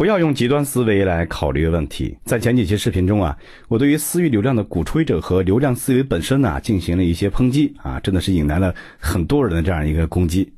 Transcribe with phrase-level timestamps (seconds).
[0.00, 2.16] 不要用极端思维来考虑问题。
[2.24, 3.36] 在前几期视频中啊，
[3.68, 10.50] 我对于私域流量的鼓吹者和流量思维本身呢，进行了一些抨击啊，真的是引来了很多人的这样一个攻击。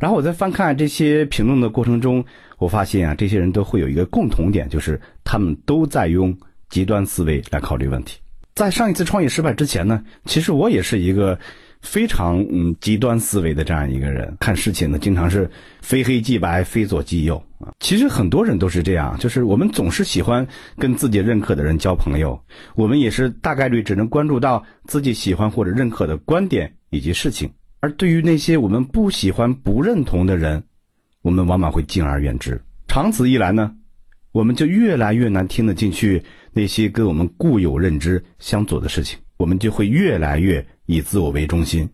[0.00, 2.24] 然后我在翻看这些评论的过程中，
[2.58, 6.36] 我发现啊，这些人都会有一个共同点，就是他们都在用
[6.68, 8.18] 极端思维来考虑问题。
[8.56, 11.38] 在上一次创业失败之前呢，其实我也是一个。
[11.88, 15.50] 非常嗯极端思维的这样一个人，看事情呢经常是
[15.80, 17.72] 非黑即白，非左即右啊。
[17.80, 22.38] 其实很多人都是这样，就是我们总是喜欢跟自己认可的人交朋友，
[22.74, 30.62] 我们也是大概率只能关注到自己喜欢或者认可的观点以及事情，而对于那些我们不喜欢、不认同的人，
[31.22, 32.60] 我们往往会敬而远之。
[32.86, 33.74] 长此一来呢，
[34.32, 40.62] 我们就越来越难听得进去那些跟我们固有认知相左的事情，我们就会越来越。
[40.90, 41.86] 以自我为中心，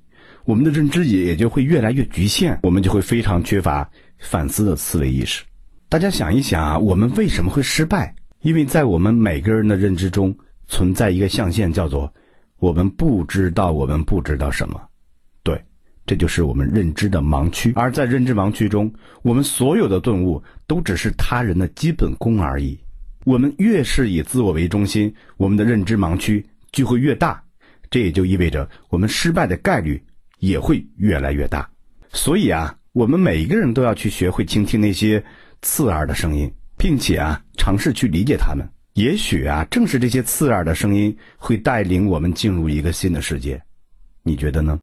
[0.45, 3.91] 我们的认知也也就会越来越局限，我们就会非常缺乏
[4.21, 5.43] 反思的思维意识。
[5.89, 8.15] 大家想一想啊，我们为什么会失败？
[8.43, 10.33] 因为在我们每个人的认知中
[10.69, 12.09] 存在一个象限，叫做
[12.61, 14.81] 我们不知道我们不知道什么。
[15.43, 15.61] 对，
[16.07, 17.73] 这就是我们认知的盲区。
[17.75, 22.79] 而在认知盲区中，我们所有的顿悟都只是他人的基本功而已。
[23.25, 27.43] 我们越是以自我为中心，我们的认知盲区就会越大。
[27.91, 30.03] 这也就意味着我们失败的概率
[30.41, 31.67] 也会越来越大，
[32.13, 35.23] 所以啊，我们每一个人都要去学会倾听那些
[35.63, 38.69] 刺耳的声音，并且啊，尝试去理解他们。
[38.95, 43.63] 也许啊，正是这些刺耳的声音会带领我们进入一个新的世界，
[44.23, 44.73] 你觉得呢？